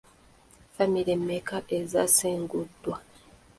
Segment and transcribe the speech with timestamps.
[0.75, 2.95] Famire mmeka ezaasenguddwa?